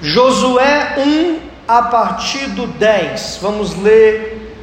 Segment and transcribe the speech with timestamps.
[0.00, 3.38] Josué 1, a partir do 10.
[3.40, 4.54] Vamos ler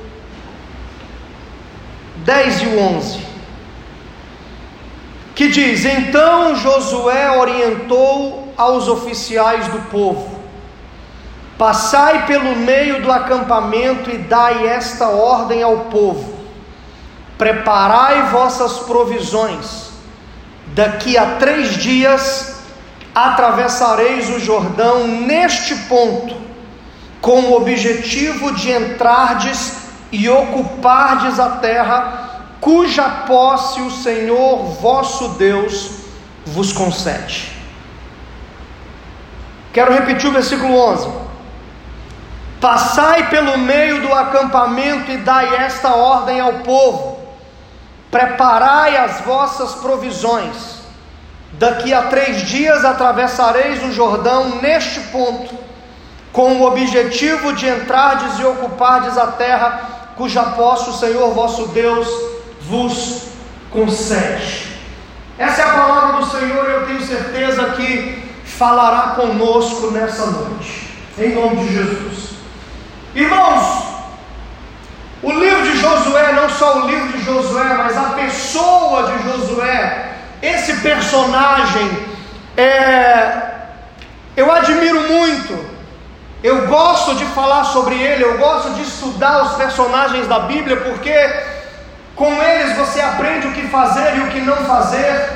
[2.18, 3.20] 10 e 11.
[5.36, 10.40] Que diz: Então Josué orientou aos oficiais do povo:
[11.58, 16.38] Passai pelo meio do acampamento e dai esta ordem ao povo:
[17.38, 19.92] Preparai vossas provisões.
[20.68, 22.63] Daqui a três dias
[23.14, 26.36] atravessareis o Jordão neste ponto,
[27.22, 35.92] com o objetivo de entrardes e ocupardes a terra, cuja posse o Senhor vosso Deus
[36.46, 37.52] vos concede.
[39.72, 41.10] Quero repetir o versículo 11.
[42.60, 47.20] Passai pelo meio do acampamento e dai esta ordem ao povo:
[48.12, 50.83] preparai as vossas provisões
[51.64, 55.58] Daqui a três dias atravessareis o Jordão neste ponto,
[56.34, 62.06] com o objetivo de entrardes e ocupardes a terra cuja posse o Senhor vosso Deus
[62.64, 63.30] vos
[63.72, 64.76] concede.
[65.38, 71.34] Essa é a palavra do Senhor, eu tenho certeza que falará conosco nessa noite, em
[71.34, 72.32] nome de Jesus.
[73.16, 73.86] Irmãos,
[75.22, 80.13] o livro de Josué, não só o livro de Josué, mas a pessoa de Josué,
[80.44, 81.90] esse personagem,
[82.58, 83.32] é,
[84.36, 85.58] eu admiro muito,
[86.44, 91.16] eu gosto de falar sobre ele, eu gosto de estudar os personagens da Bíblia, porque
[92.14, 95.30] com eles você aprende o que fazer e o que não fazer,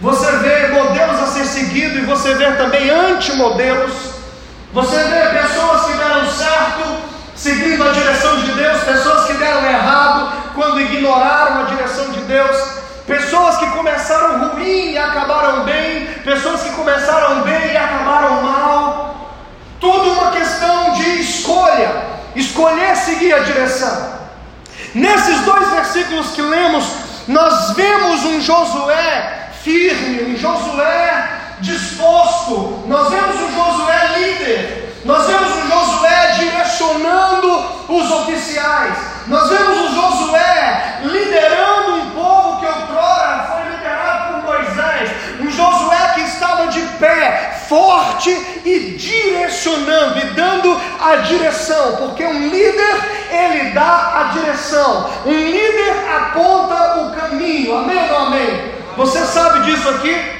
[0.00, 3.92] você vê modelos a ser seguido e você vê também antimodelos,
[4.72, 6.96] você vê pessoas que deram certo
[7.34, 12.85] seguindo a direção de Deus, pessoas que deram errado quando ignoraram a direção de Deus.
[13.06, 19.36] Pessoas que começaram ruim e acabaram bem, pessoas que começaram bem e acabaram mal.
[19.80, 21.90] Tudo uma questão de escolha,
[22.34, 24.16] escolher seguir a direção.
[24.94, 26.84] Nesses dois versículos que lemos,
[27.28, 31.28] nós vemos um Josué firme, um Josué
[31.60, 38.96] disposto, nós vemos um Josué líder, nós vemos um Josué direcionando os oficiais,
[39.26, 45.10] nós vemos um Josué liderando um povo que outrora foi liderado por Moisés,
[45.40, 48.30] um Josué que estava de pé, forte
[48.64, 55.94] e direcionando e dando a direção, porque um líder ele dá a direção, um líder
[56.16, 58.72] aponta o caminho, amém ou amém?
[58.96, 60.36] Você sabe disso aqui?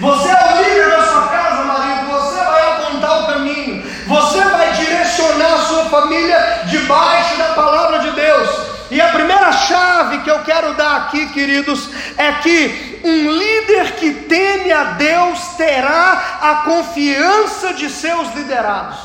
[0.00, 2.10] Você é o líder da sua casa, marido.
[2.10, 3.84] Você vai apontar o caminho.
[4.06, 8.73] Você vai direcionar a sua família debaixo da palavra de Deus.
[8.94, 14.12] E a primeira chave que eu quero dar aqui, queridos, é que um líder que
[14.12, 18.96] teme a Deus terá a confiança de seus liderados.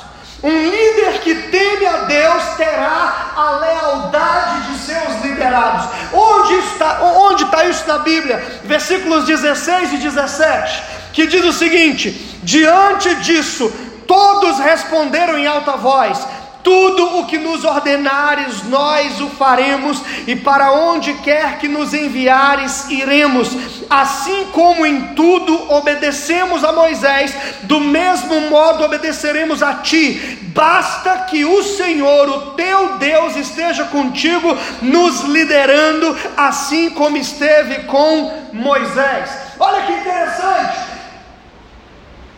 [0.44, 5.90] Um líder que teme a Deus terá a lealdade de seus liderados.
[6.14, 8.62] Onde está, onde está isso na Bíblia?
[8.66, 10.84] Versículos 16 e 17,
[11.14, 12.12] que diz o seguinte:
[12.44, 13.74] Diante disso,
[14.08, 16.20] todos responderam em alta voz:
[16.64, 22.90] tudo o que nos ordenares, nós o faremos, e para onde quer que nos enviares,
[22.90, 23.56] iremos.
[23.90, 27.34] Assim como em tudo obedecemos a Moisés,
[27.64, 30.40] do mesmo modo obedeceremos a ti.
[30.54, 38.50] Basta que o Senhor, o teu Deus, esteja contigo, nos liderando, assim como esteve com
[38.52, 39.30] Moisés.
[39.60, 40.89] Olha que interessante.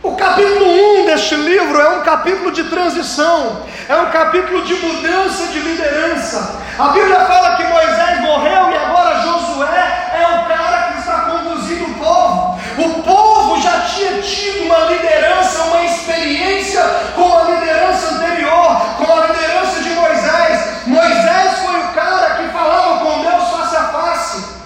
[0.02, 5.46] O capítulo 1 deste livro é um capítulo de transição, é um capítulo de mudança
[5.46, 6.60] de liderança.
[6.76, 11.84] A Bíblia fala que Moisés morreu e agora Josué é o cara que está conduzindo
[11.84, 12.60] o povo.
[12.78, 16.82] O povo já tinha tido uma liderança, uma experiência
[17.14, 20.84] com a liderança anterior, com a liderança de Moisés.
[20.84, 24.62] Moisés foi o cara que falava com Deus face a face.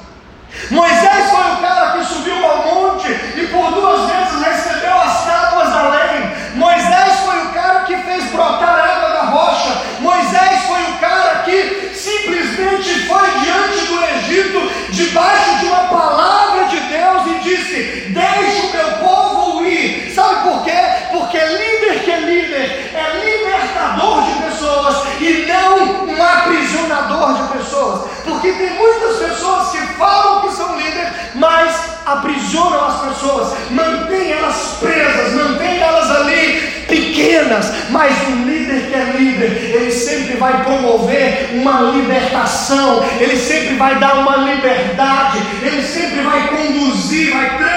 [0.70, 5.70] Moisés foi o cara que subiu ao monte e por duas vezes recebeu as tábuas
[5.70, 6.36] da lei.
[6.54, 9.82] Moisés foi o cara que fez brotar água da rocha.
[10.00, 16.80] Moisés foi o cara que simplesmente foi diante do Egito, debaixo de uma palavra de
[16.80, 20.12] Deus, e disse: Deixe o meu povo ir.
[20.15, 20.80] Sabe por quê?
[21.12, 28.10] Porque líder que é líder é libertador de pessoas e não um aprisionador de pessoas.
[28.47, 34.77] Porque tem muitas pessoas que falam que são líderes, mas aprisionam as pessoas, mantém elas
[34.78, 41.51] presas, mantém elas ali pequenas, mas um líder que é líder, ele sempre vai promover
[41.54, 47.76] uma libertação, ele sempre vai dar uma liberdade, ele sempre vai conduzir, vai transicionar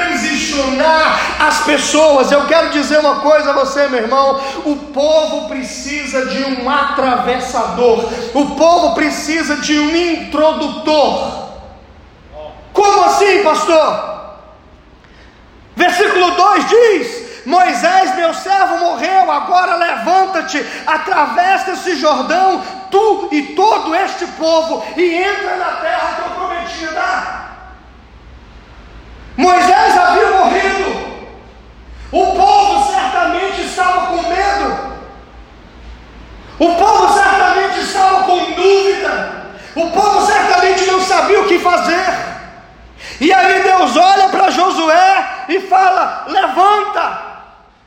[1.39, 2.31] as pessoas.
[2.31, 8.05] Eu quero dizer uma coisa a você, meu irmão: o povo precisa de um atravessador,
[8.33, 11.49] o povo precisa de um introdutor.
[12.73, 14.09] Como assim, pastor?
[15.75, 23.95] Versículo 2 diz: Moisés, meu servo, morreu, agora levanta-te, atravessa esse Jordão, tu e todo
[23.95, 27.38] este povo, e entra na terra que eu prometi dar.
[29.39, 31.23] Moisés havia morrido,
[32.11, 34.99] o povo certamente estava com medo,
[36.59, 39.45] o povo certamente estava com dúvida,
[39.75, 42.03] o povo certamente não sabia o que fazer.
[43.21, 47.29] E aí Deus olha para Josué e fala: levanta,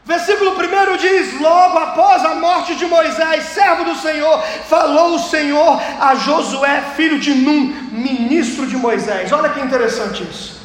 [0.06, 5.82] Versículo 1 diz: Logo após a morte de Moisés, servo do Senhor, falou o Senhor
[6.00, 9.31] a Josué, filho de Num, ministro de Moisés.
[9.31, 10.62] Olha que interessante isso.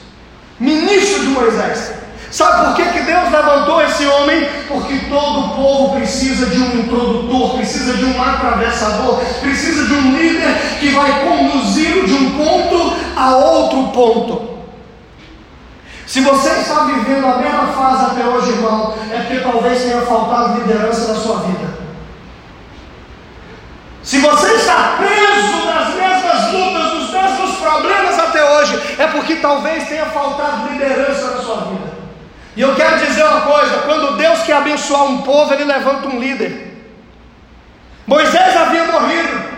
[0.60, 1.94] Ministro de Moisés.
[2.30, 4.48] Sabe por que, que Deus levantou esse homem?
[4.68, 10.56] Porque todo povo precisa de um introdutor, precisa de um atravessador, precisa de um líder
[10.80, 14.58] que vai conduzi-lo de um ponto a outro ponto.
[16.06, 20.60] Se você está vivendo a mesma fase até hoje, irmão, é porque talvez tenha faltado
[20.60, 21.68] liderança na sua vida.
[24.04, 28.18] Se você está preso nas mesmas lutas, nos mesmos problemas
[29.18, 31.98] porque talvez tenha faltado liderança na sua vida.
[32.56, 36.20] E eu quero dizer uma coisa: quando Deus quer abençoar um povo, Ele levanta um
[36.20, 36.76] líder.
[38.06, 39.58] Moisés havia morrido.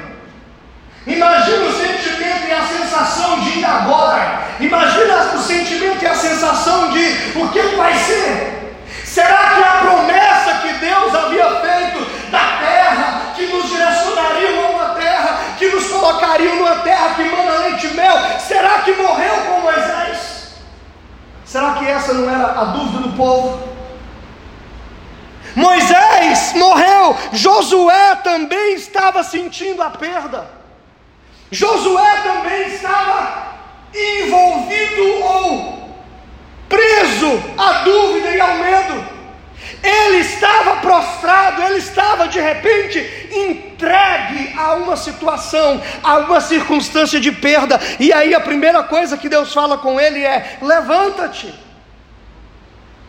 [1.05, 4.41] Imagina o sentimento e a sensação de ir agora.
[4.59, 8.75] Imagina o sentimento e a sensação de o que vai ser.
[9.05, 14.89] Será que a promessa que Deus havia feito da terra, que nos direcionaria a uma
[14.95, 19.59] terra, que nos colocaria numa terra que manda leite e mel, será que morreu com
[19.59, 20.53] Moisés?
[21.45, 23.67] Será que essa não era a dúvida do povo?
[25.55, 30.49] Moisés morreu, Josué também estava sentindo a perda.
[31.51, 33.49] Josué também estava
[33.93, 35.95] envolvido ou
[36.69, 39.18] preso à dúvida e ao medo.
[39.81, 42.99] Ele estava prostrado, ele estava de repente
[43.31, 47.79] entregue a uma situação, a uma circunstância de perda.
[47.99, 51.53] E aí a primeira coisa que Deus fala com ele é: levanta-te.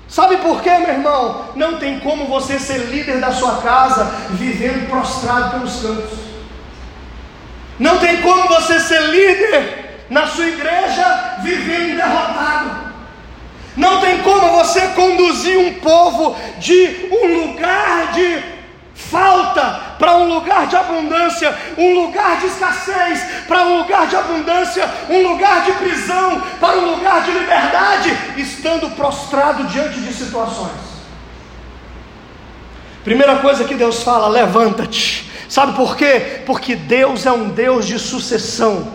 [0.09, 1.51] Sabe por quê, meu irmão?
[1.55, 6.19] Não tem como você ser líder da sua casa vivendo prostrado pelos cantos.
[7.79, 12.91] Não tem como você ser líder na sua igreja vivendo derrotado.
[13.77, 14.40] Não tem como
[14.71, 18.43] você conduzir um povo de um lugar de
[18.95, 24.89] falta para um lugar de abundância, um lugar de escassez para um lugar de abundância,
[25.09, 30.91] um lugar de prisão para um lugar de liberdade, estando prostrado diante de situações.
[33.03, 35.29] Primeira coisa que Deus fala: levanta-te.
[35.49, 36.43] Sabe por quê?
[36.47, 38.93] Porque Deus é um Deus de sucessão,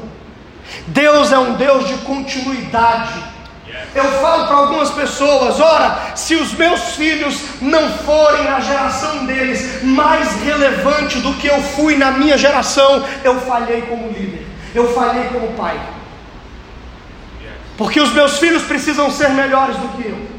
[0.87, 3.34] Deus é um Deus de continuidade.
[3.95, 9.81] Eu falo para algumas pessoas: ora, se os meus filhos não forem a geração deles
[9.83, 14.45] mais relevante do que eu fui na minha geração, eu falhei como líder,
[14.75, 15.79] eu falhei como pai.
[17.77, 20.35] Porque os meus filhos precisam ser melhores do que eu.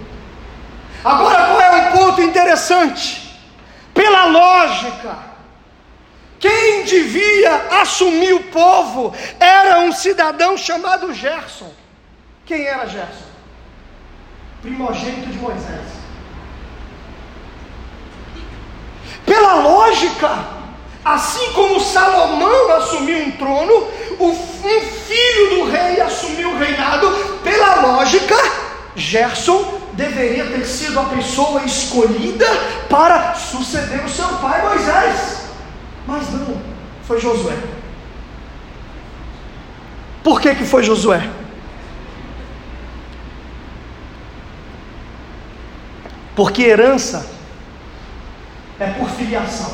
[1.02, 3.38] Agora, qual é um ponto interessante?
[3.94, 5.16] Pela lógica,
[6.38, 11.72] quem devia assumir o povo era um cidadão chamado Gerson.
[12.44, 13.35] Quem era Gerson?
[14.62, 15.96] Primogênito de Moisés.
[19.24, 20.30] Pela lógica,
[21.04, 23.88] assim como Salomão assumiu um trono,
[24.20, 27.08] um filho do rei assumiu o reinado,
[27.42, 28.34] pela lógica,
[28.94, 32.46] Gerson deveria ter sido a pessoa escolhida
[32.88, 35.46] para suceder o seu pai Moisés.
[36.06, 36.60] Mas não,
[37.06, 37.56] foi Josué.
[40.22, 41.28] Por que, que foi Josué?
[46.36, 47.26] Porque herança
[48.78, 49.72] é por filiação,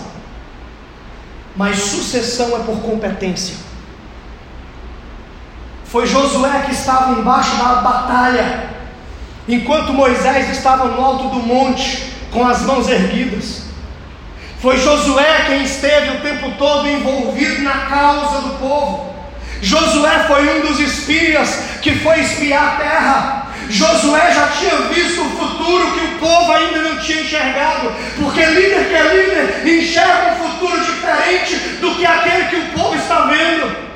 [1.56, 3.56] mas sucessão é por competência.
[5.84, 8.70] Foi Josué que estava embaixo da batalha,
[9.48, 13.64] enquanto Moisés estava no alto do monte, com as mãos erguidas.
[14.60, 19.12] Foi Josué quem esteve o tempo todo envolvido na causa do povo.
[19.60, 23.41] Josué foi um dos espias que foi espiar a terra.
[23.72, 28.86] Josué já tinha visto o futuro que o povo ainda não tinha enxergado, porque líder
[28.86, 33.91] que é líder enxerga um futuro diferente do que aquele que o povo está vendo.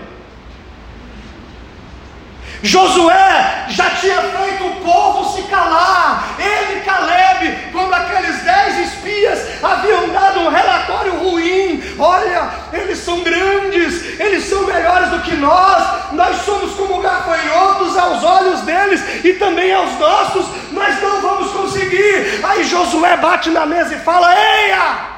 [2.66, 6.34] Josué já tinha feito o povo se calar.
[6.38, 14.18] Ele, Caleb, quando aqueles dez espias haviam dado um relatório ruim: olha, eles são grandes,
[14.18, 19.72] eles são melhores do que nós, nós somos como gafanhotos aos olhos deles e também
[19.72, 22.40] aos nossos, nós não vamos conseguir.
[22.42, 25.15] Aí Josué bate na mesa e fala: Eia!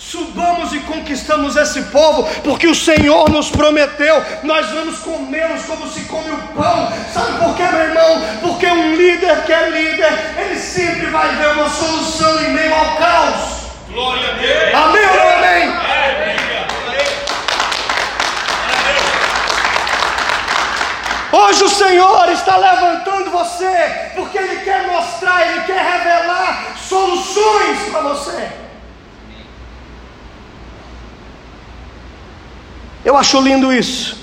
[0.00, 6.04] Subamos e conquistamos esse povo, porque o Senhor nos prometeu, nós vamos comê-los como se
[6.04, 6.90] come o pão.
[7.12, 8.22] Sabe por quê, meu irmão?
[8.40, 12.96] Porque um líder que é líder, ele sempre vai ver uma solução em meio ao
[12.96, 13.34] caos.
[13.92, 14.74] Glória a Deus.
[14.74, 15.80] Amém ou não amém?
[21.30, 28.00] Hoje o Senhor está levantando você, porque Ele quer mostrar, Ele quer revelar soluções para
[28.00, 28.69] você.
[33.04, 34.18] Eu acho lindo isso.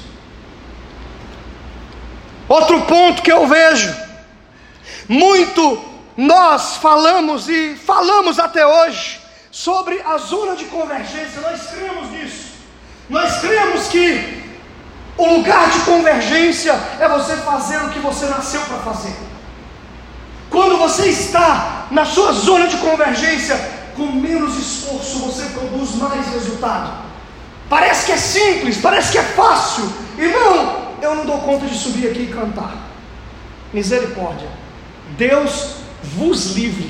[2.48, 3.94] Outro ponto que eu vejo,
[5.08, 5.84] muito
[6.16, 9.20] nós falamos e falamos até hoje
[9.52, 12.48] sobre a zona de convergência, nós cremos nisso.
[13.10, 14.44] Nós cremos que
[15.18, 19.16] o lugar de convergência é você fazer o que você nasceu para fazer.
[20.50, 23.58] Quando você está na sua zona de convergência,
[23.96, 27.07] com menos esforço você produz mais resultado.
[27.70, 29.92] Parece que é simples, parece que é fácil.
[30.18, 32.76] Irmão, eu não dou conta de subir aqui e cantar.
[33.74, 34.48] Misericórdia.
[35.18, 36.90] Deus vos livre.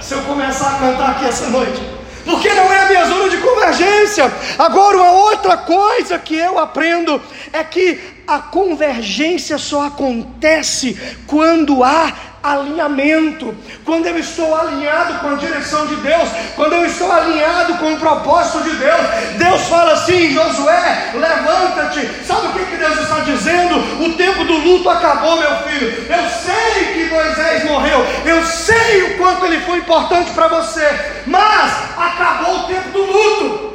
[0.00, 1.80] Se eu começar a cantar aqui essa noite,
[2.24, 4.32] porque não é a minha zona de convergência.
[4.58, 7.20] Agora, uma outra coisa que eu aprendo
[7.52, 12.12] é que a convergência só acontece quando há
[12.44, 17.94] alinhamento, quando eu estou alinhado com a direção de Deus, quando eu estou alinhado com
[17.94, 19.00] o propósito de Deus,
[19.38, 22.06] Deus fala assim: Josué, levanta-te.
[22.26, 23.76] Sabe o que, que Deus está dizendo?
[24.04, 26.06] O tempo do luto acabou, meu filho.
[26.06, 30.86] Eu sei que Moisés morreu, eu sei o quanto ele foi importante para você,
[31.26, 33.74] mas acabou o tempo do luto.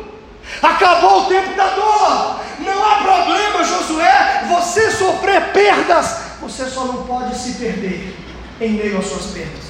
[0.61, 2.39] Acabou o tempo da dor.
[2.59, 6.29] Não há problema, Josué, você sofrer perdas.
[6.41, 8.18] Você só não pode se perder
[8.61, 9.69] em meio às suas perdas.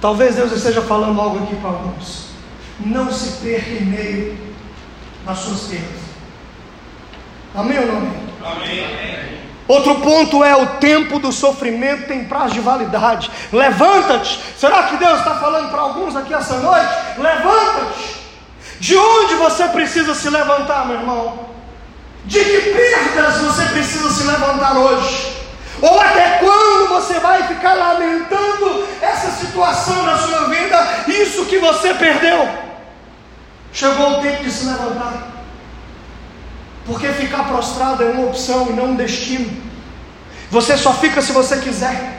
[0.00, 2.28] Talvez Deus esteja falando algo aqui para alguns.
[2.80, 4.38] Não se perca em meio
[5.26, 6.08] às suas perdas.
[7.54, 8.84] Amém ou não amém?
[8.84, 9.38] Amém.
[9.66, 13.30] Outro ponto é o tempo do sofrimento tem prazo de validade.
[13.52, 14.40] Levanta-te.
[14.56, 16.88] Será que Deus está falando para alguns aqui essa noite?
[17.18, 18.16] Levanta-te.
[18.80, 21.48] De onde você precisa se levantar, meu irmão?
[22.24, 25.37] De que perdas você precisa se levantar hoje?
[25.80, 31.94] Ou até quando você vai ficar lamentando essa situação na sua vida, isso que você
[31.94, 32.48] perdeu?
[33.72, 35.28] Chegou o tempo de se levantar.
[36.84, 39.50] Porque ficar prostrado é uma opção e não um destino.
[40.50, 42.18] Você só fica se você quiser.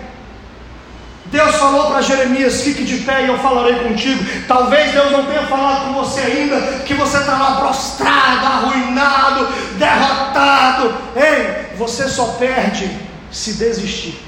[1.26, 4.24] Deus falou para Jeremias: fique de pé e eu falarei contigo.
[4.48, 9.48] Talvez Deus não tenha falado com você ainda, que você está lá prostrado, arruinado,
[9.78, 10.94] derrotado.
[11.16, 14.20] Ei, você só perde se desistir.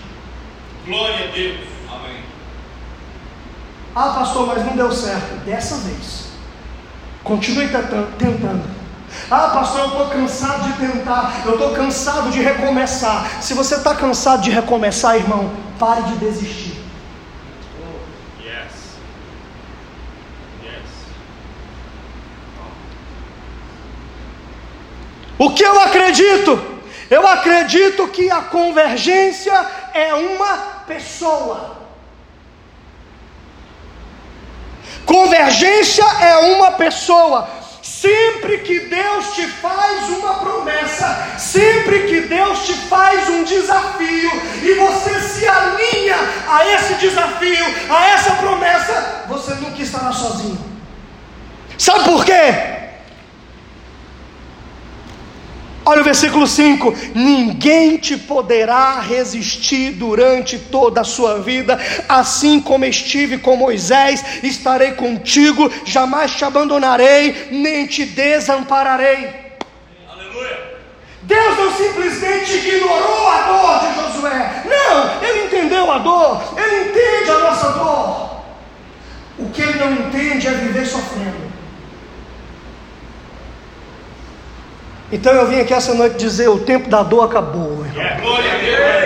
[0.86, 1.60] Glória a Deus.
[1.89, 2.24] Amém.
[3.96, 5.43] Ah, pastor, mas não deu certo.
[5.46, 6.31] Dessa vez.
[7.24, 8.81] Continue tentando.
[9.29, 13.41] Ah, pastor, eu estou cansado de tentar, eu estou cansado de recomeçar.
[13.41, 16.81] Se você está cansado de recomeçar, irmão, pare de desistir.
[17.81, 18.96] Oh, yes.
[20.63, 20.89] Yes.
[25.38, 26.70] O que eu acredito?
[27.11, 29.53] Eu acredito que a convergência
[29.93, 31.77] é uma pessoa.
[35.05, 37.49] Convergência é uma pessoa.
[37.83, 44.31] Sempre que Deus te faz uma promessa, sempre que Deus te faz um desafio
[44.63, 46.15] e você se alinha
[46.47, 50.63] a esse desafio, a essa promessa, você nunca estará sozinho.
[51.77, 52.80] Sabe por quê?
[55.91, 62.86] Olha o versículo 5: Ninguém te poderá resistir durante toda a sua vida, assim como
[62.86, 69.36] estive com Moisés, estarei contigo, jamais te abandonarei, nem te desampararei.
[70.10, 70.60] Aleluia.
[71.24, 77.31] Deus não simplesmente ignorou a dor de Josué, não, ele entendeu a dor, ele entende
[77.31, 78.43] a nossa dor.
[79.38, 81.50] O que ele não entende é viver sofrendo.
[85.11, 87.85] Então eu vim aqui essa noite dizer: o tempo da dor acabou.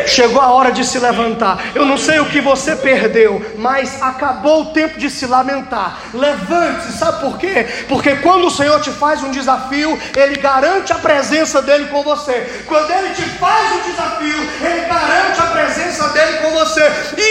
[0.05, 1.71] Chegou a hora de se levantar.
[1.73, 5.99] Eu não sei o que você perdeu, mas acabou o tempo de se lamentar.
[6.13, 7.65] Levante-se, sabe por quê?
[7.87, 12.63] Porque quando o Senhor te faz um desafio, Ele garante a presença dele com você.
[12.67, 16.83] Quando Ele te faz um desafio, Ele garante a presença dele com você.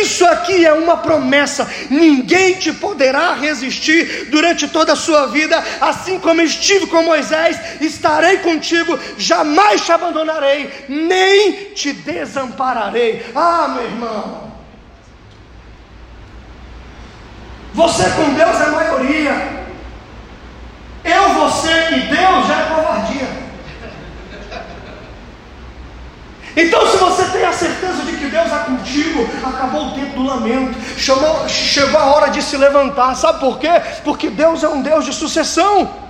[0.02, 1.70] Isso aqui é uma promessa.
[1.88, 8.38] Ninguém te poderá resistir durante toda a sua vida, assim como estive com Moisés, estarei
[8.38, 13.24] contigo contigo, jamais te abandonarei, nem te desampararei.
[13.34, 14.52] Ah, meu irmão,
[17.74, 19.64] você com Deus é maioria,
[21.04, 23.44] eu, você e Deus já é covardia.
[26.56, 30.22] Então, se você tem a certeza de que Deus é contigo, acabou o tempo do
[30.22, 33.16] lamento, chamou, chegou a hora de se levantar.
[33.16, 33.82] Sabe por quê?
[34.04, 36.03] Porque Deus é um Deus de sucessão.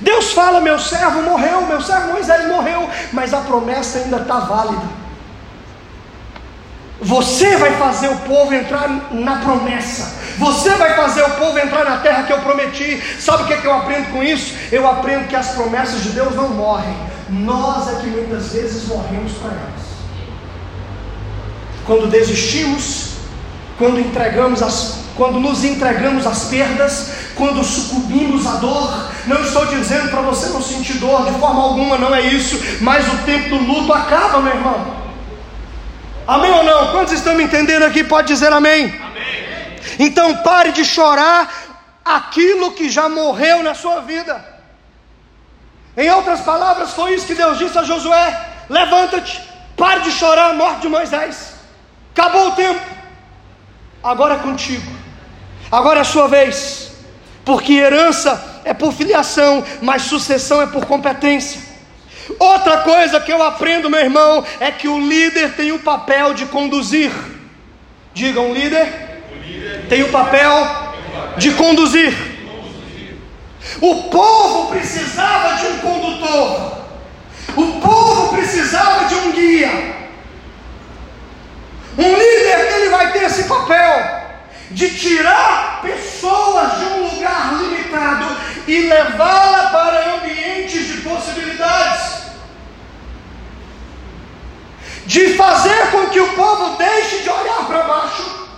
[0.00, 4.98] Deus fala: meu servo morreu, meu servo Moisés morreu, mas a promessa ainda está válida.
[7.00, 10.18] Você vai fazer o povo entrar na promessa.
[10.36, 13.00] Você vai fazer o povo entrar na terra que eu prometi.
[13.20, 14.54] Sabe o que, é que eu aprendo com isso?
[14.72, 16.96] Eu aprendo que as promessas de Deus não morrem.
[17.28, 19.88] Nós é que muitas vezes morremos para elas.
[21.86, 23.12] Quando desistimos,
[23.78, 29.08] quando entregamos as, quando nos entregamos às perdas, quando sucumbimos à dor.
[29.26, 33.06] Não estou dizendo para você não sentir dor de forma alguma, não é isso, mas
[33.06, 34.98] o tempo do luto acaba, meu irmão.
[36.26, 36.90] Amém ou não?
[36.90, 38.04] Quantos estão me entendendo aqui?
[38.04, 38.86] Pode dizer amém.
[38.86, 39.78] amém.
[39.98, 41.48] Então pare de chorar
[42.04, 44.44] aquilo que já morreu na sua vida.
[45.96, 48.26] Em outras palavras, foi isso que Deus disse a Josué:
[48.68, 49.40] levanta-te,
[49.76, 51.54] pare de chorar a morte de Moisés.
[52.14, 52.80] Acabou o tempo,
[54.02, 54.90] agora é contigo,
[55.70, 56.87] agora é a sua vez
[57.48, 61.58] porque herança é por filiação, mas sucessão é por competência.
[62.38, 66.44] Outra coisa que eu aprendo, meu irmão, é que o líder tem o papel de
[66.44, 67.10] conduzir.
[68.12, 70.92] Diga, um líder, líder tem o papel
[71.38, 72.14] de conduzir.
[73.80, 76.78] O povo precisava de um condutor.
[77.56, 79.70] O povo precisava de um guia.
[81.96, 84.17] Um líder, ele vai ter esse papel
[84.70, 92.18] de tirar pessoas de um lugar limitado e levá-la para ambientes de possibilidades.
[95.06, 98.48] De fazer com que o povo deixe de olhar para baixo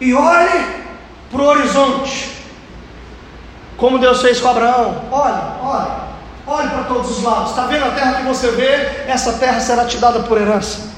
[0.00, 0.84] e olhe
[1.30, 2.30] para o horizonte.
[3.76, 5.04] Como Deus fez com Abraão.
[5.10, 5.90] Olhe, olhe,
[6.46, 7.50] olhe para todos os lados.
[7.50, 9.04] Está vendo a terra que você vê?
[9.06, 10.88] Essa terra será te dada por herança.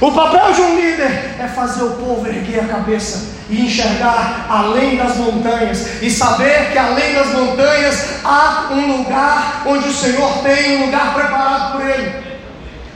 [0.00, 4.96] O papel de um líder é fazer o povo erguer a cabeça e enxergar além
[4.96, 10.78] das montanhas e saber que além das montanhas há um lugar onde o Senhor tem
[10.78, 12.12] um lugar preparado por Ele.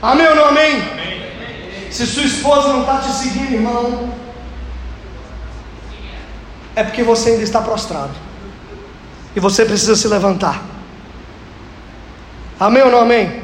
[0.03, 0.75] Amém ou não amém?
[0.75, 1.23] amém.
[1.91, 4.13] Se sua esposa não está te seguindo, irmão,
[6.75, 8.13] é porque você ainda está prostrado
[9.37, 10.63] e você precisa se levantar.
[12.59, 13.43] Amém ou não amém?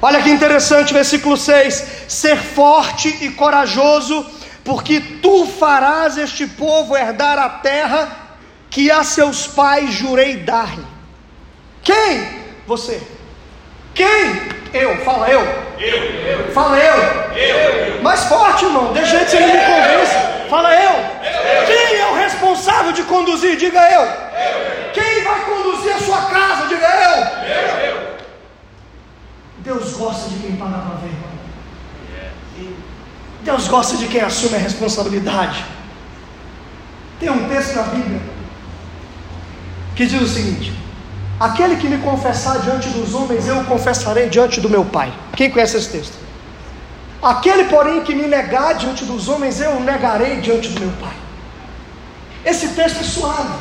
[0.00, 4.26] Olha que interessante, versículo 6: ser forte e corajoso,
[4.64, 8.08] porque tu farás este povo herdar a terra
[8.68, 10.84] que a seus pais jurei dar-lhe.
[11.82, 12.44] Quem?
[12.66, 13.00] Você.
[13.94, 14.42] Quem?
[14.74, 14.98] Eu.
[15.04, 15.40] Fala eu.
[15.78, 16.02] Eu.
[16.04, 16.52] eu.
[16.52, 16.96] Fala eu.
[17.34, 18.02] eu.
[18.02, 18.92] Mais forte, irmão.
[18.92, 20.14] De jeito que você não me convence.
[20.50, 20.90] Fala eu.
[20.90, 21.66] eu.
[21.66, 23.56] Quem é o responsável de conduzir?
[23.56, 24.02] Diga eu.
[24.02, 24.92] eu.
[24.92, 26.66] Quem vai conduzir a sua casa?
[26.66, 27.86] Diga eu.
[27.86, 28.05] eu.
[29.66, 32.72] Deus gosta de quem paga para ver, irmão.
[33.42, 35.64] Deus gosta de quem assume a responsabilidade.
[37.18, 38.20] Tem um texto na Bíblia
[39.96, 40.72] que diz o seguinte:
[41.40, 45.12] Aquele que me confessar diante dos homens, eu o confessarei diante do meu Pai.
[45.34, 46.14] Quem conhece esse texto?
[47.20, 51.16] Aquele, porém, que me negar diante dos homens, eu o negarei diante do meu Pai.
[52.44, 53.58] Esse texto é suave.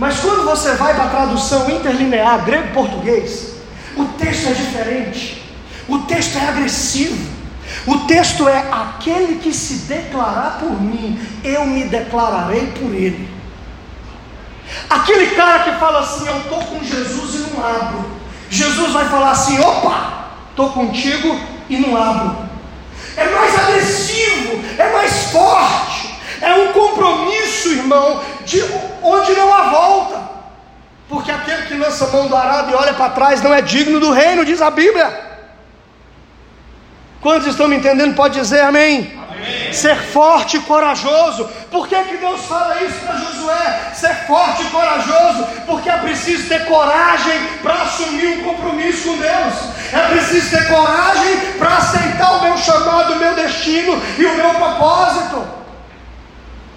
[0.00, 3.51] Mas quando você vai para a tradução interlinear grego-português,
[3.96, 5.42] o texto é diferente.
[5.88, 7.32] O texto é agressivo.
[7.86, 13.28] O texto é: aquele que se declarar por mim, eu me declararei por ele.
[14.88, 18.10] Aquele cara que fala assim: Eu estou com Jesus e não abro.
[18.50, 22.48] Jesus vai falar assim: Opa, estou contigo e não abro.
[23.16, 28.62] É mais agressivo, é mais forte, é um compromisso, irmão, de
[29.02, 30.31] onde não há volta.
[31.12, 34.00] Porque aquele que lança a mão do arado e olha para trás não é digno
[34.00, 35.12] do reino, diz a Bíblia.
[37.20, 38.14] Quantos estão me entendendo?
[38.14, 39.12] Pode dizer amém.
[39.30, 39.72] amém.
[39.74, 41.44] Ser forte e corajoso.
[41.70, 43.90] Por que, que Deus fala isso para Josué?
[43.92, 49.54] Ser forte e corajoso, porque é preciso ter coragem para assumir um compromisso com Deus.
[49.92, 54.48] É preciso ter coragem para aceitar o meu chamado, o meu destino e o meu
[54.54, 55.46] propósito.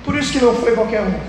[0.04, 1.22] Por isso que não foi qualquer um.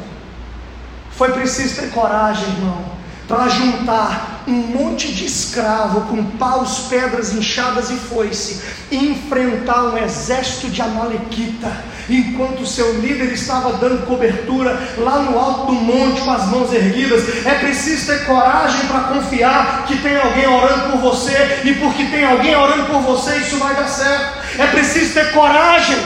[1.13, 2.96] Foi preciso ter coragem, irmão
[3.29, 9.99] para juntar um monte de escravo com paus, pedras, inchadas e foice e enfrentar um
[9.99, 11.73] exército de Amalequita,
[12.09, 17.45] enquanto seu líder estava dando cobertura lá no alto do monte com as mãos erguidas.
[17.45, 22.25] É preciso ter coragem para confiar que tem alguém orando por você e porque tem
[22.25, 24.39] alguém orando por você, isso vai dar certo.
[24.61, 25.99] É preciso ter coragem.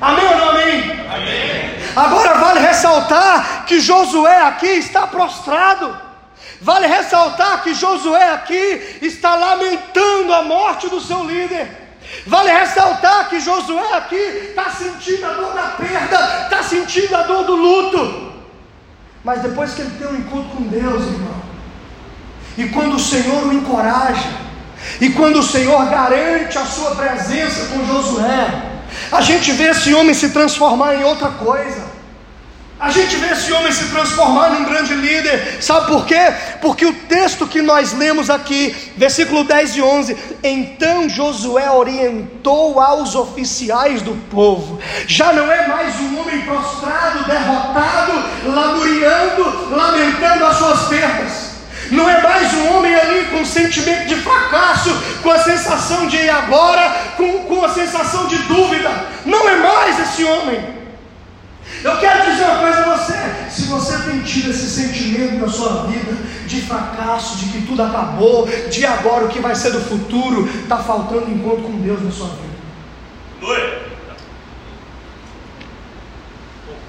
[0.00, 0.92] Amém ou não amém?
[1.10, 1.83] Amém.
[1.96, 5.96] Agora vale ressaltar que Josué aqui está prostrado.
[6.60, 11.68] Vale ressaltar que Josué aqui está lamentando a morte do seu líder.
[12.26, 17.44] Vale ressaltar que Josué aqui está sentindo a dor da perda, está sentindo a dor
[17.44, 18.32] do luto.
[19.22, 21.42] Mas depois que ele tem um encontro com Deus, irmão,
[22.56, 24.28] e quando o Senhor o encoraja,
[25.00, 28.62] e quando o Senhor garante a sua presença com Josué,
[29.10, 31.83] a gente vê esse homem se transformar em outra coisa.
[32.78, 36.34] A gente vê esse homem se transformar num grande líder, sabe por quê?
[36.60, 43.14] Porque o texto que nós lemos aqui, versículo 10 e 11: Então Josué orientou aos
[43.14, 48.12] oficiais do povo, já não é mais um homem prostrado, derrotado,
[48.44, 51.54] lamuriando, lamentando as suas perdas.
[51.92, 54.90] Não é mais um homem ali com sentimento de fracasso,
[55.22, 58.90] com a sensação de ir agora, com, com a sensação de dúvida.
[59.24, 60.83] Não é mais esse homem.
[61.84, 65.82] Eu quero dizer uma coisa a você: se você tem tido esse sentimento na sua
[65.82, 66.12] vida
[66.46, 70.78] de fracasso, de que tudo acabou, de agora o que vai ser do futuro, está
[70.78, 72.54] faltando encontro com Deus na sua vida.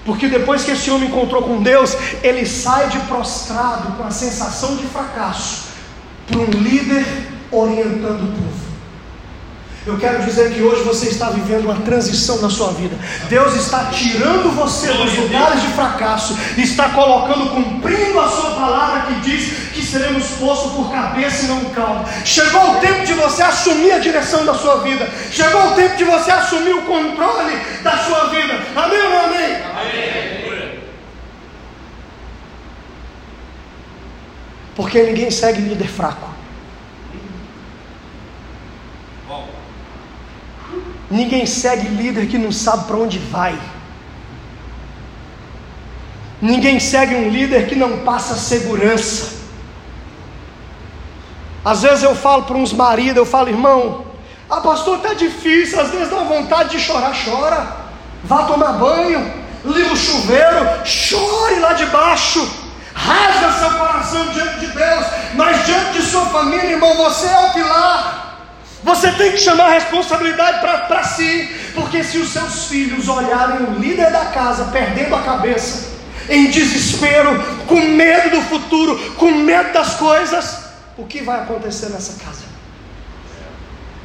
[0.06, 4.78] Porque depois que esse homem encontrou com Deus, ele sai de prostrado com a sensação
[4.78, 5.66] de fracasso
[6.28, 7.06] para um líder
[7.52, 8.65] orientando o povo.
[9.86, 12.98] Eu quero dizer que hoje você está vivendo uma transição na sua vida.
[13.30, 19.20] Deus está tirando você dos lugares de fracasso, está colocando, cumprindo a sua palavra que
[19.20, 22.04] diz que seremos postos por cabeça e não cauda.
[22.26, 25.08] Chegou o tempo de você assumir a direção da sua vida.
[25.32, 28.60] Chegou o tempo de você assumir o controle da sua vida.
[28.76, 29.56] Amém ou não amém?
[29.72, 30.80] Amém.
[34.76, 36.35] Porque ninguém segue líder fraco.
[41.16, 43.58] Ninguém segue líder que não sabe para onde vai.
[46.42, 49.46] Ninguém segue um líder que não passa segurança.
[51.64, 54.06] Às vezes eu falo para uns maridos, eu falo, irmão,
[54.50, 57.66] ah pastor, está difícil, às vezes dá vontade de chorar, chora.
[58.26, 59.22] Vá tomar banho,
[59.64, 62.46] liga o chuveiro, chore lá de baixo,
[62.94, 67.54] rasga seu coração diante de Deus, mas diante de sua família, irmão, você é o
[67.54, 68.25] pilar.
[68.86, 73.80] Você tem que chamar a responsabilidade para si, porque se os seus filhos olharem o
[73.80, 75.96] líder da casa perdendo a cabeça,
[76.30, 82.24] em desespero, com medo do futuro, com medo das coisas, o que vai acontecer nessa
[82.24, 82.44] casa?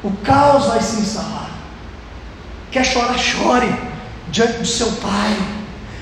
[0.03, 1.51] O caos vai se instalar.
[2.71, 3.71] Quer chorar, chore
[4.29, 5.60] diante do seu pai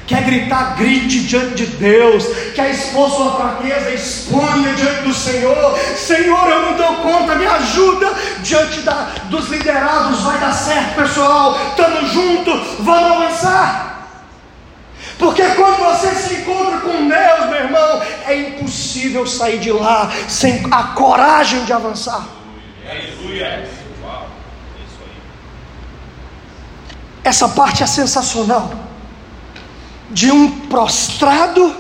[0.10, 2.26] Quer gritar, grite diante de Deus.
[2.56, 5.78] Quer expor sua fraqueza, exponha diante do Senhor.
[5.96, 10.22] Senhor, eu não dou conta, me ajuda diante da, dos liderados.
[10.22, 11.56] Vai dar certo, pessoal.
[11.70, 14.10] Estamos juntos, vamos avançar.
[15.20, 20.66] Porque quando você se encontra com Deus, meu irmão, é impossível sair de lá sem
[20.72, 22.26] a coragem de avançar.
[27.24, 28.89] Essa parte é sensacional
[30.12, 31.76] de um prostrado,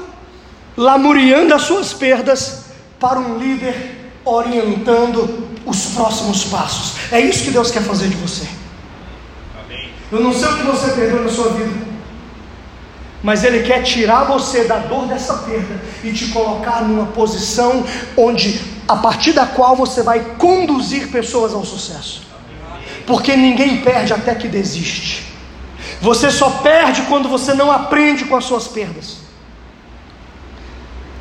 [0.77, 2.65] lamuriando as suas perdas,
[2.99, 7.11] para um líder orientando os próximos passos.
[7.11, 8.47] É isso que Deus quer fazer de você.
[10.11, 11.87] Eu não sei o que você perdeu na sua vida,
[13.21, 17.85] mas Ele quer tirar você da dor dessa perda e te colocar numa posição
[18.17, 22.23] onde, a partir da qual você vai conduzir pessoas ao sucesso.
[23.05, 25.31] Porque ninguém perde até que desiste.
[26.01, 29.17] Você só perde quando você não aprende com as suas perdas.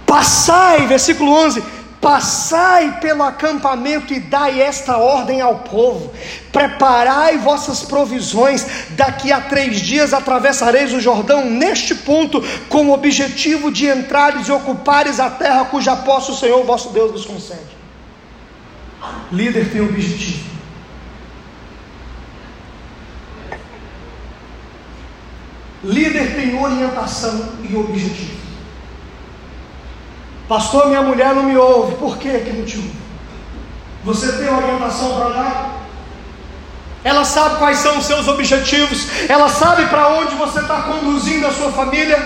[0.06, 1.62] Passai, versículo 11:
[2.00, 6.12] Passai pelo acampamento e dai esta ordem ao povo:
[6.52, 13.72] Preparai vossas provisões, daqui a três dias atravessareis o Jordão, neste ponto, com o objetivo
[13.72, 17.76] de entrares e ocupares a terra cuja posse o Senhor vosso Deus vos concede.
[19.32, 20.57] Líder tem objetivo.
[25.84, 28.38] Líder tem orientação e objetivo.
[30.48, 31.96] Pastor, minha mulher não me ouve.
[31.96, 32.92] Por que que não te ouve?
[34.04, 35.78] Você tem orientação para dar?
[37.04, 39.06] Ela sabe quais são os seus objetivos.
[39.28, 42.18] Ela sabe para onde você está conduzindo a sua família.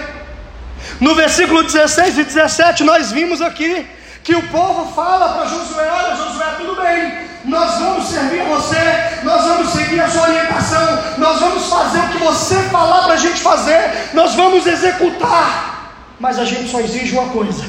[1.01, 3.87] No versículo 16 e 17, nós vimos aqui
[4.23, 8.77] que o povo fala para Josué: Olha, Josué, tudo bem, nós vamos servir você,
[9.25, 13.17] nós vamos seguir a sua orientação, nós vamos fazer o que você falar para a
[13.17, 17.65] gente fazer, nós vamos executar, mas a gente só exige uma coisa: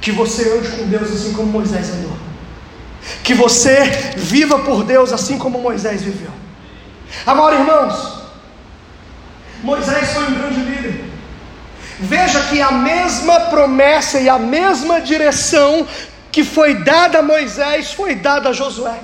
[0.00, 2.16] que você ande com Deus assim como Moisés andou,
[3.24, 3.84] que você
[4.16, 6.30] viva por Deus assim como Moisés viveu.
[7.26, 8.20] Agora, irmãos,
[9.62, 11.04] Moisés foi um grande líder.
[11.98, 15.86] Veja que a mesma promessa e a mesma direção
[16.32, 19.00] que foi dada a Moisés foi dada a Josué.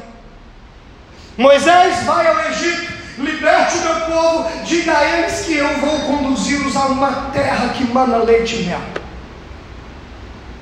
[1.36, 6.76] Moisés vai ao Egito, liberte o meu povo, diga a eles que eu vou conduzi-los
[6.76, 8.80] a uma terra que mana leite e mel.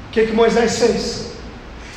[0.08, 1.34] O que, que Moisés fez?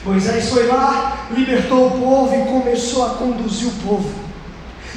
[0.06, 4.28] Moisés foi lá, libertou o povo e começou a conduzir o povo.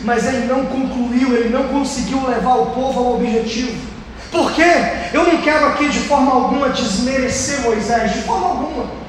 [0.04, 3.90] Mas ele não concluiu, ele não conseguiu levar o povo ao objetivo.
[4.30, 4.70] Por quê?
[5.12, 9.00] Eu não quero aqui de forma alguma desmerecer Moisés, de forma alguma.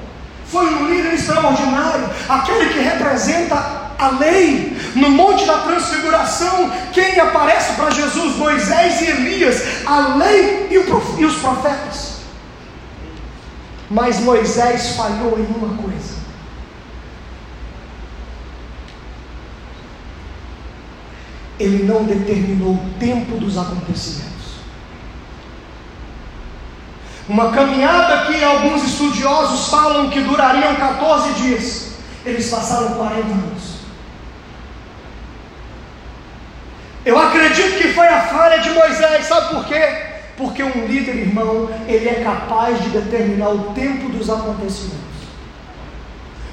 [0.51, 4.77] Foi um líder extraordinário, aquele que representa a lei.
[4.95, 8.35] No Monte da Transfiguração, quem aparece para Jesus?
[8.35, 12.17] Moisés e Elias, a lei e os profetas.
[13.89, 16.21] Mas Moisés falhou em uma coisa.
[21.57, 24.30] Ele não determinou o tempo dos acontecimentos.
[27.31, 31.91] Uma caminhada que alguns estudiosos falam que durariam 14 dias.
[32.25, 33.75] Eles passaram 40 anos.
[37.05, 39.81] Eu acredito que foi a falha de Moisés, sabe por quê?
[40.35, 44.99] Porque um líder, irmão, ele é capaz de determinar o tempo dos acontecimentos.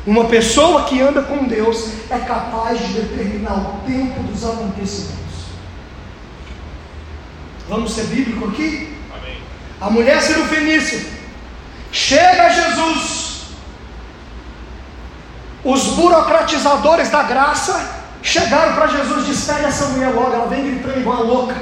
[0.06, 5.18] Uma pessoa que anda com Deus é capaz de determinar o tempo dos acontecimentos.
[7.68, 8.97] Vamos ser bíblico aqui?
[9.80, 11.06] A mulher cirofenícia
[11.92, 13.28] chega a Jesus.
[15.64, 21.00] Os burocratizadores da graça chegaram para Jesus e despede essa mulher logo, ela vem gritando
[21.00, 21.56] igual louca.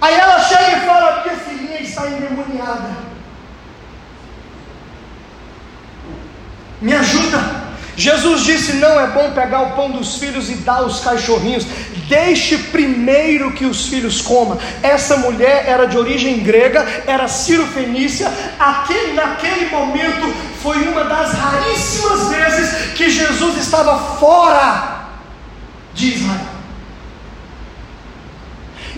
[0.00, 3.08] Aí ela chega e fala: Minha filhinha está endemoniada.
[6.80, 7.68] Me ajuda.
[7.96, 11.66] Jesus disse: Não é bom pegar o pão dos filhos e dar aos cachorrinhos.
[12.08, 14.58] Deixe primeiro que os filhos comam.
[14.82, 18.32] Essa mulher era de origem grega, era Ciro-Fenícia.
[18.58, 25.08] Aquele, naquele momento foi uma das raríssimas vezes que Jesus estava fora
[25.92, 26.58] de Israel.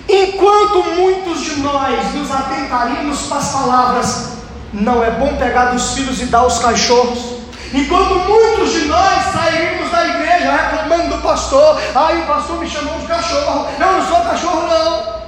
[0.08, 4.28] Enquanto muitos de nós nos atentaríamos para as palavras,
[4.72, 7.39] não é bom pegar dos filhos e dar aos cachorros.
[7.72, 12.98] Enquanto muitos de nós saímos da igreja reclamando do pastor, ai o pastor me chamou
[12.98, 15.20] de cachorro, eu não sou cachorro não.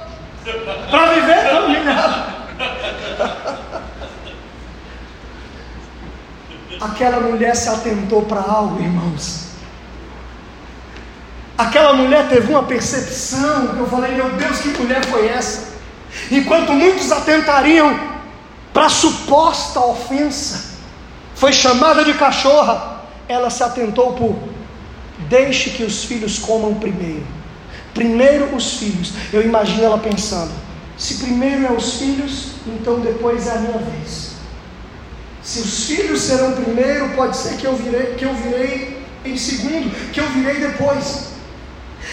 [0.91, 2.33] Para viver caminhado.
[6.81, 9.43] Aquela mulher se atentou para algo, irmãos.
[11.57, 15.73] Aquela mulher teve uma percepção que eu falei, meu Deus, que mulher foi essa?
[16.29, 17.97] Enquanto muitos atentariam
[18.73, 20.72] para a suposta ofensa,
[21.35, 24.53] foi chamada de cachorra, ela se atentou por
[25.29, 27.25] deixe que os filhos comam primeiro.
[27.93, 29.13] Primeiro os filhos.
[29.31, 30.51] Eu imagino ela pensando:
[30.97, 34.33] se primeiro é os filhos, então depois é a minha vez.
[35.41, 39.91] Se os filhos serão primeiro, pode ser que eu virei, que eu virei em segundo,
[40.11, 41.33] que eu virei depois.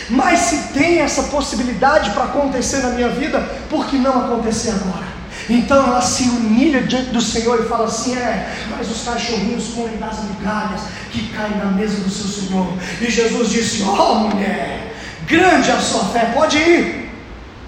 [0.09, 5.10] Mas se tem essa possibilidade para acontecer na minha vida, por que não acontecer agora?
[5.51, 9.97] Então ela se humilha diante do Senhor e fala assim: É, mas os cachorrinhos comem
[9.97, 12.73] das migalhas que caem na mesa do seu Senhor.
[13.01, 14.95] E Jesus disse: Ó oh, mulher,
[15.27, 17.11] grande a sua fé, pode ir.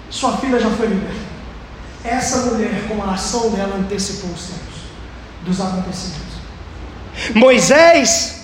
[0.09, 1.23] Sua filha já foi liberta.
[2.05, 4.81] Essa mulher, com a ação dela, antecipou os tempos
[5.45, 6.33] dos acontecimentos.
[7.35, 8.43] Moisés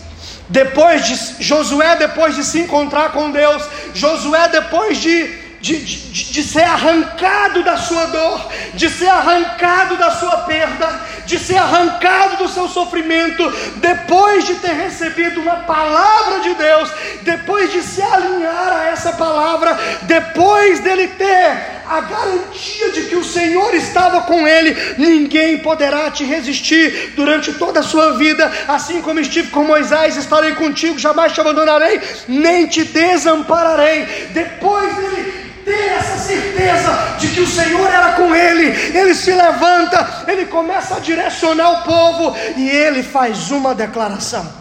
[0.49, 6.43] depois de Josué, depois de se encontrar com Deus, Josué, depois de de, de, de,
[6.43, 12.49] ser arrancado da sua dor, de ser arrancado da sua perda, de ser arrancado do
[12.49, 16.91] seu sofrimento, depois de ter recebido uma palavra de Deus,
[17.21, 23.23] depois de se alinhar a essa palavra, depois dele ter a garantia de que o
[23.23, 29.19] Senhor estava com ele, ninguém poderá te resistir durante toda a sua vida, assim como
[29.19, 34.05] estive com Moisés, estarei contigo, jamais te abandonarei, nem te desampararei.
[34.31, 35.28] Depois dele
[35.69, 38.65] ter essa certeza de que o Senhor era com ele,
[38.97, 44.51] ele se levanta, ele começa a direcionar o povo e ele faz uma declaração.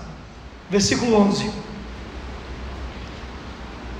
[0.68, 1.50] Versículo 11: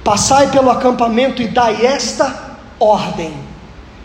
[0.05, 3.35] Passai pelo acampamento e dai esta ordem,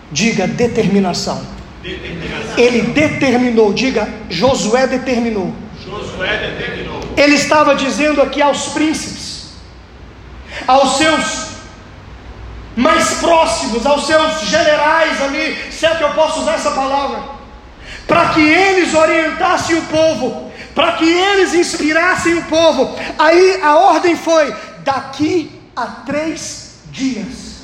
[0.09, 1.45] diga determinação.
[1.81, 2.57] determinação.
[2.57, 5.53] Ele determinou, diga Josué determinou.
[5.83, 7.01] Josué determinou.
[7.17, 9.49] Ele estava dizendo aqui aos príncipes,
[10.65, 11.52] aos seus
[12.75, 17.21] mais próximos, aos seus generais ali, se é que eu posso usar essa palavra,
[18.07, 22.95] para que eles orientassem o povo, para que eles inspirassem o povo.
[23.17, 27.63] Aí a ordem foi: daqui a três dias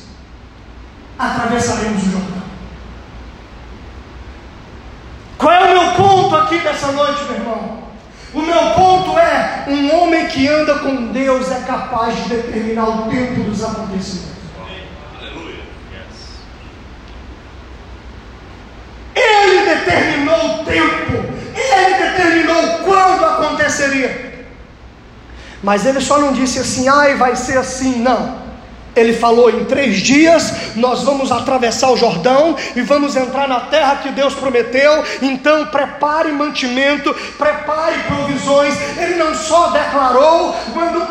[1.17, 2.39] atravessaremos o Jordão.
[5.37, 7.79] Qual é o meu ponto aqui dessa noite, meu irmão?
[8.33, 13.09] O meu ponto é: um homem que anda com Deus é capaz de determinar o
[13.09, 14.38] tempo dos acontecimentos.
[19.19, 24.29] Ele determinou o tempo, ele determinou quando aconteceria.
[25.61, 28.49] Mas ele só não disse assim, ai, vai ser assim, não.
[28.95, 33.97] Ele falou: em três dias nós vamos atravessar o Jordão e vamos entrar na terra
[33.97, 35.03] que Deus prometeu.
[35.21, 38.75] Então prepare mantimento, prepare provisões.
[38.97, 40.55] Ele não só declarou,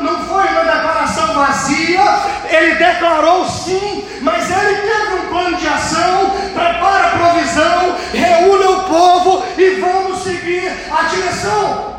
[0.03, 2.03] não foi uma declaração vazia,
[2.51, 6.31] ele declarou sim, mas ele teve um plano de ação.
[6.55, 11.99] Prepara provisão, reúna o povo e vamos seguir a direção.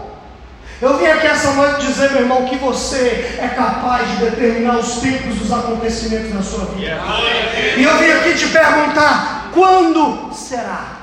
[0.82, 5.00] Eu vim aqui essa noite dizer, meu irmão, que você é capaz de determinar os
[5.00, 6.98] tempos dos acontecimentos na sua vida.
[7.78, 11.00] E eu vim aqui te perguntar: quando será?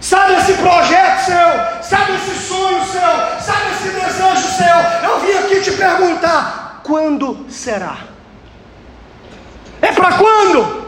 [0.00, 1.82] Sabe esse projeto seu?
[1.82, 3.00] Sabe esse sonho seu?
[3.40, 5.10] Sabe esse desejo seu?
[5.10, 8.15] Eu vim aqui te perguntar: quando será?
[9.86, 10.84] É para quando?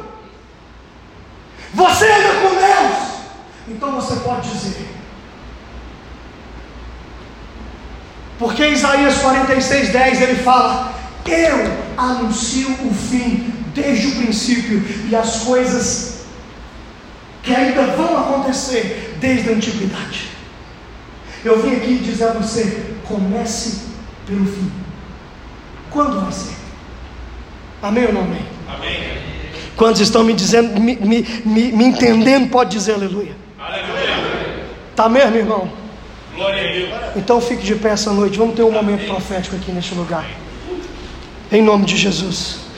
[1.73, 3.09] Você anda com Deus?
[3.69, 4.89] Então você pode dizer.
[8.41, 10.93] Porque Isaías 46, 10 ele fala:
[11.25, 11.59] Eu
[11.97, 16.25] anuncio o fim desde o princípio e as coisas
[17.45, 20.31] que ainda vão acontecer desde a antiguidade.
[21.45, 23.83] Eu vim aqui dizer a você: comece
[24.27, 24.73] pelo fim.
[25.89, 26.57] Quando vai ser?
[27.81, 28.58] Amém ou não amém?
[28.69, 29.19] Amém.
[29.77, 33.37] Quantos estão me dizendo, me, me, me, me entendendo, pode dizer aleluia.
[34.91, 35.71] Está mesmo, irmão?
[36.35, 37.17] Glória a Deus.
[37.17, 38.37] Então fique de pé essa noite.
[38.37, 40.27] Vamos ter um momento profético aqui neste lugar.
[41.51, 42.69] Em nome de Jesus.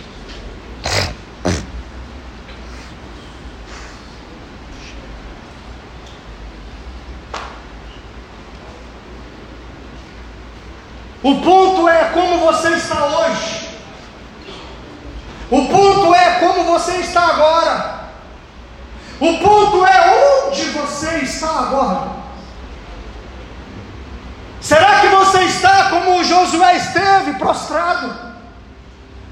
[11.22, 13.68] O ponto é como você está hoje.
[15.50, 15.79] O ponto
[16.70, 18.00] você está agora.
[19.18, 22.20] O ponto é onde você está agora.
[24.60, 28.14] Será que você está como Josué esteve, prostrado,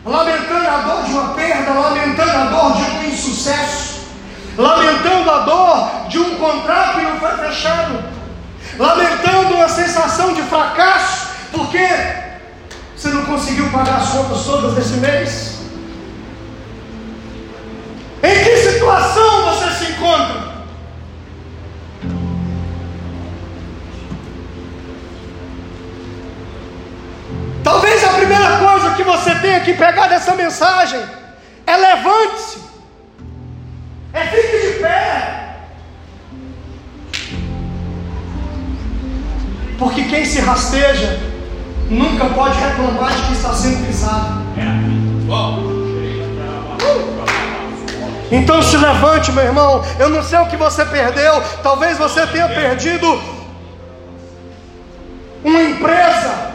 [0.05, 4.01] lamentando a dor de uma perda, lamentando a dor de um insucesso,
[4.57, 8.05] lamentando a dor de um contrato que não foi fechado,
[8.79, 11.89] lamentando uma sensação de fracasso, porque
[12.97, 15.58] você não conseguiu pagar as contas todas desse mês?
[18.23, 20.59] Em que situação você se encontra?
[27.63, 31.01] Talvez a primeira coisa que você tenha que pegar dessa mensagem
[31.67, 32.59] é levante-se,
[34.15, 35.39] é fique de pé.
[39.79, 41.21] Porque quem se rasteja
[41.89, 44.43] nunca pode reclamar de que está sendo pisado.
[44.57, 45.33] É.
[45.33, 45.78] Uh!
[48.31, 49.83] Então se levante, meu irmão.
[49.99, 51.43] Eu não sei o que você perdeu.
[51.63, 53.21] Talvez você tenha perdido
[55.45, 56.53] uma empresa,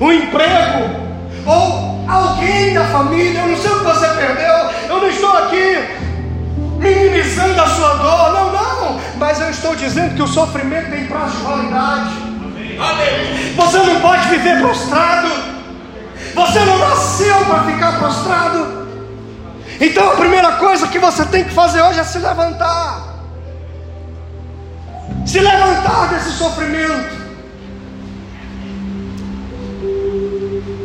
[0.00, 1.08] um emprego,
[1.46, 3.40] ou alguém da família.
[3.40, 4.54] Eu não sei o que você perdeu.
[4.88, 5.88] Eu não estou aqui
[6.78, 8.32] minimizando a sua dor.
[8.32, 9.00] Não, não.
[9.16, 12.10] Mas eu estou dizendo que o sofrimento tem prazo de validade.
[12.78, 13.54] Amém.
[13.56, 15.28] Você não pode viver prostrado.
[16.34, 18.77] Você não nasceu para ficar prostrado.
[19.80, 23.16] Então a primeira coisa que você tem que fazer hoje é se levantar.
[25.24, 27.16] Se levantar desse sofrimento,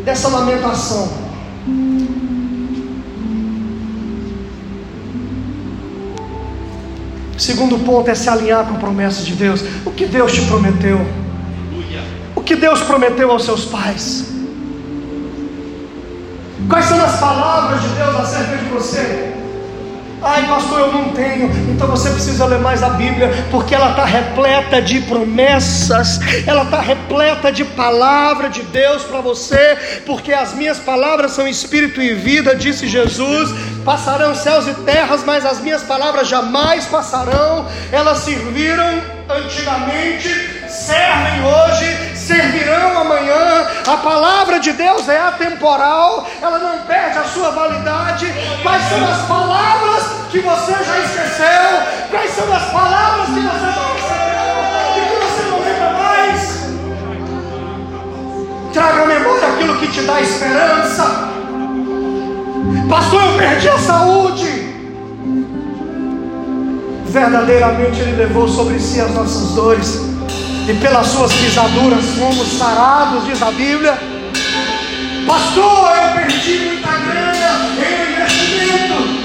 [0.04, 1.24] dessa lamentação.
[7.38, 9.62] Segundo ponto é se alinhar com a promessa de Deus.
[9.86, 11.00] O que Deus te prometeu?
[12.36, 14.33] O que Deus prometeu aos seus pais?
[16.70, 19.34] Quais são as palavras de Deus acerca de você?
[20.26, 21.52] Ai, pastor, eu não tenho.
[21.70, 26.80] Então você precisa ler mais a Bíblia, porque ela está repleta de promessas, ela está
[26.80, 32.56] repleta de palavra de Deus para você, porque as minhas palavras são espírito e vida,
[32.56, 33.50] disse Jesus.
[33.84, 37.68] Passarão céus e terras, mas as minhas palavras jamais passarão.
[37.92, 40.30] Elas serviram antigamente,
[40.70, 43.68] servem hoje, servirão amanhã.
[43.86, 48.34] A palavra de Deus é atemporal, ela não perde a sua validade.
[48.62, 52.08] Quais são as palavras que você já esqueceu?
[52.10, 54.54] Quais são as palavras que você já recebeu
[54.98, 56.64] e que você não lembra mais?
[58.74, 61.34] Traga à memória aquilo que te dá esperança.
[62.90, 64.74] Pastor, eu perdi a saúde
[67.14, 70.13] verdadeiramente Ele levou sobre si as nossas dores,
[70.68, 73.98] e pelas suas pisaduras fomos sarados, diz a Bíblia.
[75.28, 79.24] Pastor, eu perdi muita grana em investimento,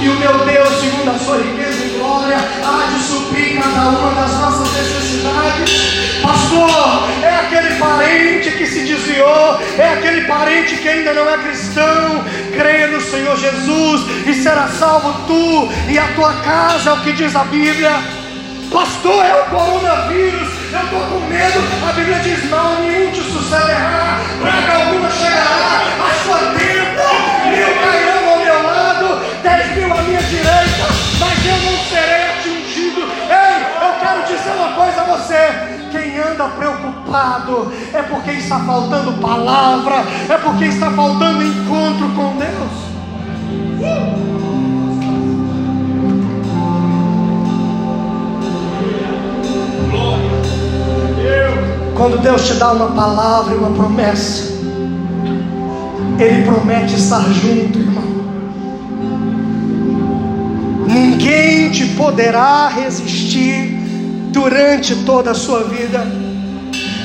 [0.00, 4.10] e o meu Deus, segundo a sua riqueza e glória, há de suprir cada uma
[4.12, 5.98] das nossas necessidades.
[6.22, 12.24] Pastor, é aquele parente que se desviou, é aquele parente que ainda não é cristão.
[12.52, 17.12] Creia no Senhor Jesus e será salvo tu e a tua casa, é o que
[17.12, 17.92] diz a Bíblia.
[18.70, 21.60] Pastor, é o coronavírus, eu estou com medo.
[21.88, 27.08] A Bíblia diz: mal nenhum te sucederá, praga alguma chegará à sua tenda,
[27.50, 30.86] mil cairão ao meu lado, dez mil à minha direita,
[31.18, 33.00] mas eu não serei atingido.
[33.00, 39.12] Ei, eu quero dizer uma coisa a você quem anda preocupado é porque está faltando
[39.20, 42.88] palavra, é porque está faltando encontro com Deus.
[51.98, 54.52] Quando Deus te dá uma palavra e uma promessa,
[56.16, 58.04] Ele promete estar junto, irmão.
[60.86, 63.76] Ninguém te poderá resistir
[64.30, 66.06] durante toda a sua vida.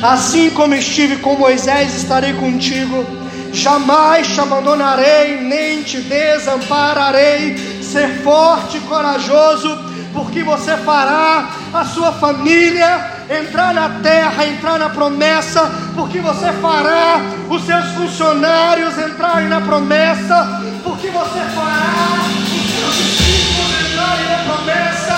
[0.04, 3.04] Assim como estive com Moisés, estarei contigo.
[3.52, 7.58] Jamais te abandonarei, nem te desampararei.
[7.82, 9.76] Ser forte e corajoso,
[10.14, 17.21] porque você fará a sua família entrar na terra, entrar na promessa, porque você fará
[17.49, 25.13] os seus funcionários entrarem na promessa, porque você fará os seus discípulos entrarem na promessa.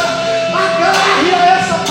[0.56, 1.86] Agarre a essa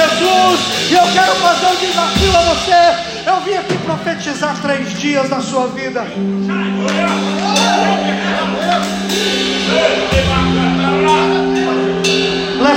[0.00, 0.90] Jesus.
[0.90, 3.28] E eu quero fazer um desafio a você.
[3.28, 6.04] Eu vim aqui profetizar três dias na sua vida.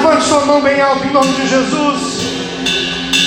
[0.04, 2.24] Levante sua mão bem alto em nome de Jesus.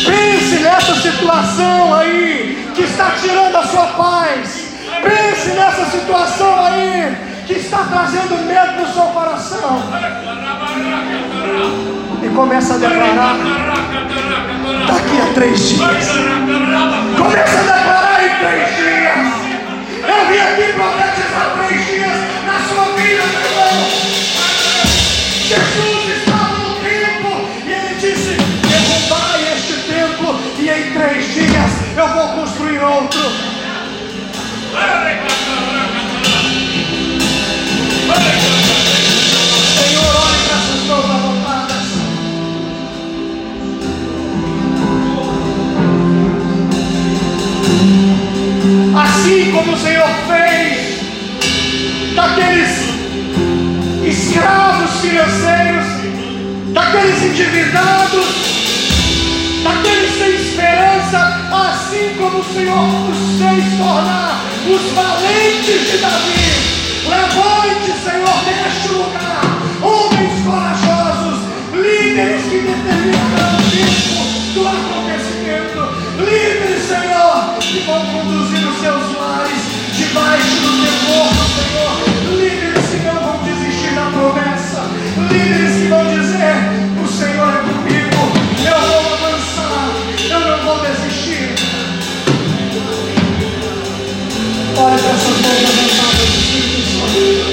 [0.05, 4.75] Pense nessa situação aí que está tirando a sua paz.
[5.03, 7.17] Pense nessa situação aí
[7.47, 9.83] que está trazendo medo no seu coração
[12.23, 13.37] e começa a declarar
[14.87, 16.09] daqui a três dias.
[17.17, 19.17] Começa a declarar em três dias.
[20.07, 23.89] Eu vim aqui profetizar três dias na sua vida, meu irmão.
[25.49, 26.06] Jesus
[31.37, 33.21] dias eu vou construir outro.
[39.77, 41.27] Senhor, olhe para essas mãos
[48.99, 51.01] assim como o Senhor fez
[52.15, 52.71] daqueles
[54.05, 55.87] escravos financeiros,
[56.73, 58.66] daqueles endividados,
[61.53, 66.77] assim como o Senhor os fez tornar os valentes de Davi.
[67.09, 69.41] Levante, Senhor, neste lugar,
[69.81, 71.39] homens corajosos,
[71.73, 75.81] líderes que determinarão o tempo do acontecimento,
[76.19, 79.63] líderes, Senhor, que vão conduzir os seus lares
[79.97, 82.41] debaixo do temor do Senhor.
[82.41, 84.83] Líderes que não vão desistir da promessa.
[85.31, 86.57] Líderes que vão dizer:
[87.03, 88.21] O Senhor é comigo,
[88.65, 89.91] eu vou avançar,
[90.29, 91.26] eu não vou desistir.
[94.79, 97.46] Olha para essas mãos avançadas do Espírito.